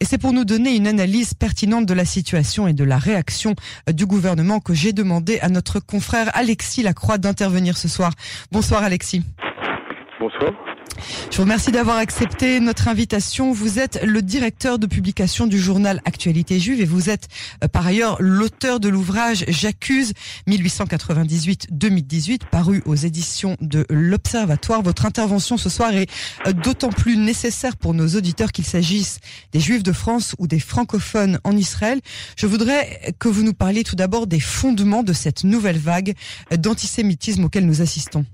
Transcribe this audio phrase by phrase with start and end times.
[0.00, 3.54] Et c'est pour nous donner une analyse pertinente de la situation et de la réaction
[3.88, 8.12] euh, du gouvernement que j'ai demandé à notre confrère Alexis Lacroix d'intervenir ce soir.
[8.50, 9.22] Bonsoir Alexis.
[10.18, 10.52] Bonsoir.
[11.30, 13.52] Je vous remercie d'avoir accepté notre invitation.
[13.52, 17.28] Vous êtes le directeur de publication du journal Actualité Juive et vous êtes
[17.62, 20.12] euh, par ailleurs l'auteur de l'ouvrage J'accuse
[20.48, 24.82] 1898-2018 paru aux éditions de l'Observatoire.
[24.82, 26.10] Votre intervention ce soir est
[26.46, 29.18] euh, d'autant plus nécessaire pour nos auditeurs qu'il s'agisse
[29.52, 32.00] des Juifs de France ou des francophones en Israël.
[32.36, 36.14] Je voudrais que vous nous parliez tout d'abord des fondements de cette nouvelle vague
[36.56, 38.24] d'antisémitisme auquel nous assistons.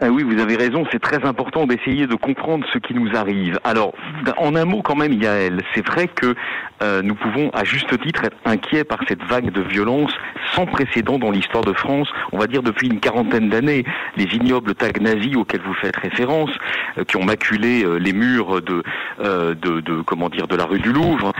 [0.00, 3.58] Ah oui, vous avez raison, c'est très important d'essayer de comprendre ce qui nous arrive.
[3.64, 3.94] Alors,
[4.36, 6.36] en un mot quand même, Yael, c'est vrai que
[6.84, 10.12] euh, nous pouvons à juste titre être inquiets par cette vague de violence
[10.54, 13.84] sans précédent dans l'histoire de France, on va dire depuis une quarantaine d'années.
[14.16, 16.50] Les ignobles tags nazis auxquels vous faites référence,
[16.96, 18.84] euh, qui ont maculé euh, les murs de,
[19.18, 21.32] de, de, comment dire, de la rue du Louvre,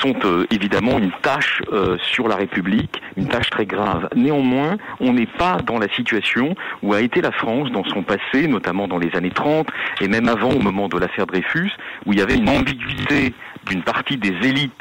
[0.00, 0.16] sont
[0.50, 1.62] évidemment une tâche
[1.98, 4.08] sur la République, une tâche très grave.
[4.16, 8.46] Néanmoins, on n'est pas dans la situation où a été la France dans son passé,
[8.48, 9.68] notamment dans les années 30
[10.00, 11.72] et même avant au moment de l'affaire Dreyfus,
[12.04, 13.34] où il y avait une ambiguïté
[13.68, 14.72] d'une partie des élites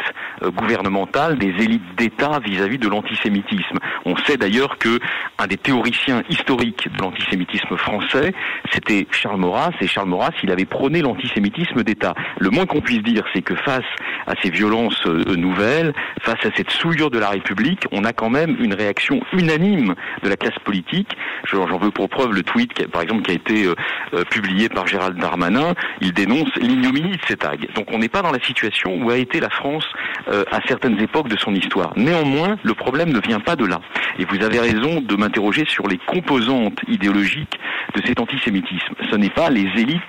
[0.41, 3.77] euh, gouvernementales, des élites d'État vis-à-vis de l'antisémitisme.
[4.05, 4.99] On sait d'ailleurs que
[5.37, 8.33] un des théoriciens historiques de l'antisémitisme français,
[8.71, 12.13] c'était Charles Maurras, et Charles Maurras, il avait prôné l'antisémitisme d'État.
[12.39, 13.85] Le moins qu'on puisse dire, c'est que face
[14.27, 18.29] à ces violences euh, nouvelles, face à cette souillure de la République, on a quand
[18.29, 21.09] même une réaction unanime de la classe politique.
[21.45, 25.17] J'en veux pour preuve le tweet, par exemple, qui a été euh, publié par Gérald
[25.17, 25.73] Darmanin.
[26.01, 27.55] Il dénonce l'ignominie de ces tags.
[27.75, 29.85] Donc on n'est pas dans la situation où a été la France
[30.27, 31.93] à certaines époques de son histoire.
[31.95, 33.79] Néanmoins, le problème ne vient pas de là.
[34.17, 37.59] Et vous avez raison de m'interroger sur les composantes idéologiques
[37.95, 38.95] de cet antisémitisme.
[39.09, 40.01] Ce n'est pas les élites,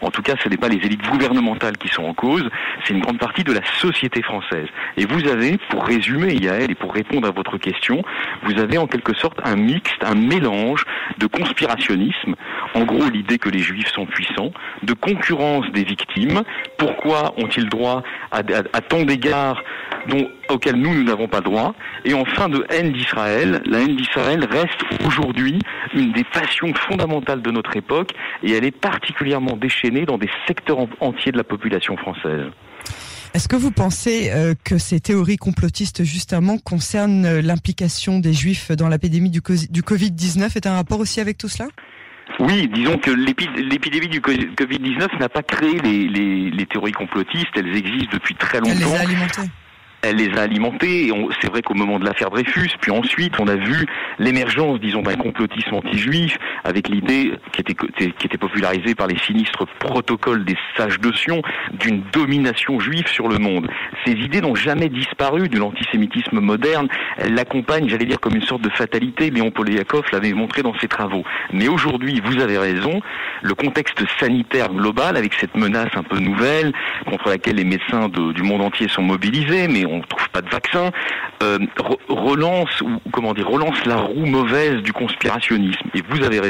[0.00, 2.48] en tout cas ce n'est pas les élites gouvernementales qui sont en cause,
[2.84, 4.66] c'est une grande partie de la société française.
[4.96, 8.02] Et vous avez, pour résumer Yael et pour répondre à votre question,
[8.42, 10.84] vous avez en quelque sorte un mixte, un mélange
[11.18, 12.34] de conspirationnisme,
[12.74, 14.52] en gros l'idée que les juifs sont puissants,
[14.82, 16.42] de concurrence des victimes,
[16.78, 19.62] pourquoi ont-ils droit à, tant d'égards
[20.08, 21.74] dont, auxquels nous, nous n'avons pas droit,
[22.04, 23.62] et enfin de haine d'Israël.
[23.66, 25.58] La haine d'Israël reste aujourd'hui
[25.94, 28.12] une des passions fondamentales de notre époque,
[28.42, 32.46] et elle est particulièrement déchaînée dans des secteurs entiers de la population française.
[33.32, 38.72] Est-ce que vous pensez euh, que ces théories complotistes justement concernent euh, l'implication des Juifs
[38.72, 39.40] dans l'épidémie du,
[39.70, 41.68] du Covid-19 est un rapport aussi avec tout cela?
[42.40, 46.08] Oui, disons que l'épidémie du Covid-19 n'a pas créé les,
[46.50, 48.72] les, théories complotistes, elles existent depuis très longtemps.
[48.72, 49.50] Elle les a alimentées
[50.02, 51.10] elle les a alimentés.
[51.40, 53.86] C'est vrai qu'au moment de l'affaire Dreyfus, puis ensuite, on a vu
[54.18, 59.66] l'émergence, disons, d'un complotisme anti-juif, avec l'idée qui était, qui était popularisée par les sinistres
[59.78, 63.68] protocoles des sages de Sion d'une domination juive sur le monde.
[64.04, 66.88] Ces idées n'ont jamais disparu de l'antisémitisme moderne.
[67.16, 69.30] Elles l'accompagnent, j'allais dire, comme une sorte de fatalité.
[69.30, 71.24] Léon Poliakov l'avait montré dans ses travaux.
[71.52, 73.00] Mais aujourd'hui, vous avez raison,
[73.42, 76.72] le contexte sanitaire global, avec cette menace un peu nouvelle,
[77.06, 80.48] contre laquelle les médecins du monde entier sont mobilisés, mais on ne trouve pas de
[80.48, 80.90] vaccin,
[81.42, 81.58] euh,
[82.08, 85.88] relance ou comment dire relance la roue mauvaise du conspirationnisme.
[85.94, 86.49] Et vous avez raison,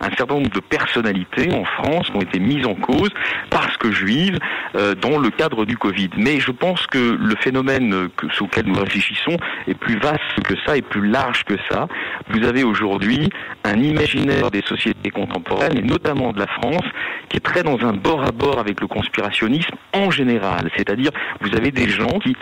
[0.00, 3.10] un certain nombre de personnalités en France ont été mises en cause
[3.50, 4.38] parce que juives
[4.76, 6.10] euh, dans le cadre du Covid.
[6.16, 10.54] Mais je pense que le phénomène que, sur lequel nous réfléchissons est plus vaste que
[10.64, 11.86] ça, et plus large que ça.
[12.30, 13.28] Vous avez aujourd'hui
[13.64, 16.84] un imaginaire des sociétés contemporaines, et notamment de la France,
[17.28, 20.70] qui est très dans un bord à bord avec le conspirationnisme en général.
[20.76, 22.36] C'est-à-dire, vous avez des gens qui,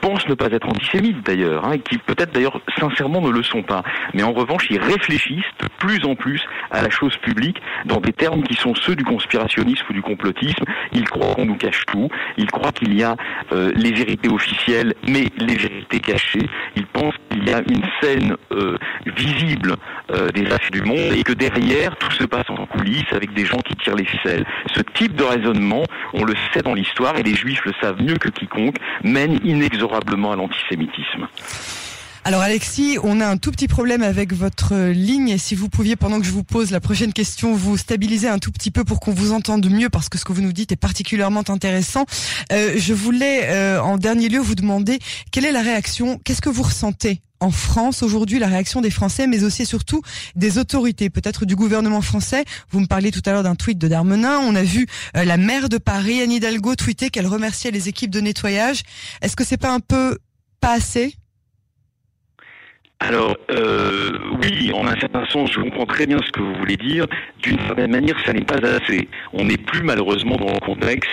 [0.00, 3.82] pensent ne pas être antisémites d'ailleurs, hein, qui peut-être d'ailleurs sincèrement ne le sont pas.
[4.12, 6.23] Mais en revanche, ils réfléchissent de plus en plus
[6.70, 10.64] à la chose publique dans des termes qui sont ceux du conspirationnisme ou du complotisme.
[10.92, 12.08] Ils croient qu'on nous cache tout.
[12.36, 13.16] Ils croient qu'il y a
[13.52, 16.48] euh, les vérités officielles, mais les vérités cachées.
[16.76, 18.76] Ils pensent qu'il y a une scène euh,
[19.16, 19.76] visible
[20.10, 23.44] euh, des affaires du monde et que derrière, tout se passe en coulisses avec des
[23.44, 24.44] gens qui tirent les ficelles.
[24.74, 28.16] Ce type de raisonnement, on le sait dans l'histoire et les juifs le savent mieux
[28.16, 31.28] que quiconque, mène inexorablement à l'antisémitisme.
[32.26, 35.94] Alors Alexis, on a un tout petit problème avec votre ligne et si vous pouviez,
[35.94, 38.98] pendant que je vous pose la prochaine question, vous stabiliser un tout petit peu pour
[38.98, 42.06] qu'on vous entende mieux parce que ce que vous nous dites est particulièrement intéressant.
[42.50, 45.00] Euh, je voulais euh, en dernier lieu vous demander
[45.32, 49.26] quelle est la réaction, qu'est-ce que vous ressentez en France aujourd'hui, la réaction des Français,
[49.26, 50.00] mais aussi et surtout
[50.34, 52.46] des autorités, peut-être du gouvernement français?
[52.70, 54.38] Vous me parliez tout à l'heure d'un tweet de Darmenin.
[54.38, 58.10] On a vu euh, la maire de Paris, Anne Hidalgo, tweeter qu'elle remerciait les équipes
[58.10, 58.82] de nettoyage.
[59.20, 60.16] Est-ce que c'est pas un peu
[60.62, 61.16] pas assez?
[63.06, 66.78] Alors, euh, oui, en un certain sens, je comprends très bien ce que vous voulez
[66.78, 67.06] dire.
[67.42, 69.08] D'une certaine manière, ça n'est pas assez.
[69.34, 71.10] On n'est plus malheureusement dans le contexte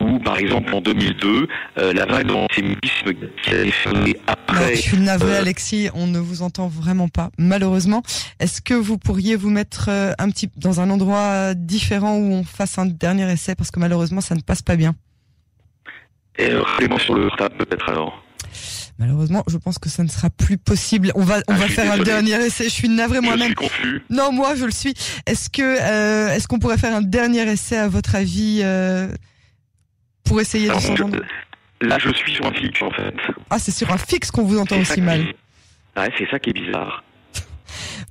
[0.00, 1.48] ou par exemple en 2002,
[1.78, 4.76] euh, la vague d'antisémitisme qui a déferlé après.
[4.76, 8.02] je suis navré, Alexis, on ne vous entend vraiment pas, malheureusement.
[8.40, 12.78] Est-ce que vous pourriez vous mettre un petit dans un endroit différent où on fasse
[12.78, 13.54] un dernier essai?
[13.54, 14.94] Parce que malheureusement ça ne passe pas bien.
[16.38, 18.22] Et rappelez-moi sur le retard peut-être alors.
[18.98, 21.12] Malheureusement, je pense que ça ne sera plus possible.
[21.14, 22.64] On va, on ah, va faire un dernier essai.
[22.64, 23.54] Je suis navré moi-même.
[24.10, 24.94] Non, moi, je le suis.
[25.26, 29.08] Est-ce que, euh, est-ce qu'on pourrait faire un dernier essai à votre avis euh,
[30.24, 31.20] pour essayer de s'entendre
[31.80, 33.14] Là, je suis sur un fixe en fait.
[33.50, 35.26] Ah, c'est sur un fixe qu'on vous entend aussi mal.
[35.96, 37.04] Ouais, c'est ça qui est bizarre.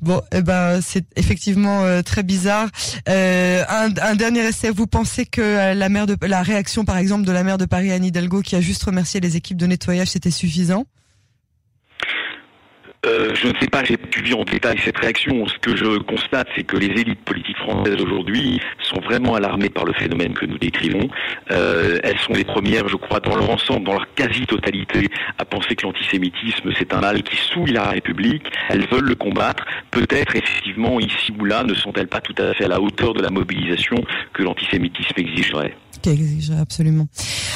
[0.02, 2.70] Bon, eh ben c'est effectivement euh, très bizarre.
[3.10, 4.70] Euh, un, dernier essai.
[4.70, 7.66] Vous pensez que euh, la maire de la réaction, par exemple, de la maire de
[7.66, 10.86] Paris Anne Hidalgo, qui a juste remercié les équipes de nettoyage, c'était suffisant?
[13.08, 15.48] Euh, je ne sais pas, j'ai suivi en détail cette réaction.
[15.48, 19.86] Ce que je constate, c'est que les élites politiques françaises aujourd'hui sont vraiment alarmées par
[19.86, 21.10] le phénomène que nous décrivons.
[21.52, 25.08] Euh, elles sont les premières, je crois, dans leur ensemble, dans leur quasi-totalité,
[25.38, 28.44] à penser que l'antisémitisme, c'est un mal qui souille la République.
[28.70, 29.66] Elles veulent le combattre.
[29.92, 33.22] Peut-être, effectivement, ici ou là, ne sont-elles pas tout à fait à la hauteur de
[33.22, 33.96] la mobilisation
[34.34, 35.76] que l'antisémitisme exigerait?
[36.02, 37.08] Qui exigerait absolument.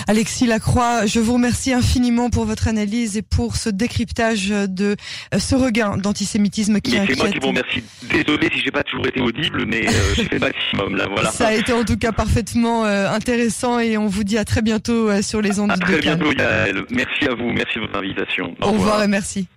[0.08, 4.96] Alexis Lacroix, je vous remercie infiniment pour votre analyse et pour ce décryptage de
[5.42, 7.18] ce regain d'antisémitisme qui inquiète.
[7.18, 7.84] C'est moi qui vous remercie.
[8.04, 11.08] Désolé si j'ai pas toujours été audible, mais euh, j'ai fait maximum là.
[11.12, 11.32] Voilà.
[11.32, 14.62] Ça a été en tout cas parfaitement euh, intéressant et on vous dit à très
[14.62, 16.84] bientôt sur les ondes à très bientôt, Yael.
[16.92, 18.56] Merci à vous, merci de votre invitation.
[18.62, 19.48] Au, revoir et merci.